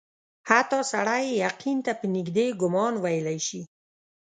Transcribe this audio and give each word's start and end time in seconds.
حتی 0.49 0.79
سړی 0.91 1.23
یقین 1.45 1.77
ته 1.85 1.91
په 1.99 2.05
نیژدې 2.15 2.47
ګومان 2.61 2.93
ویلای 3.03 3.39
سي. 3.47 3.61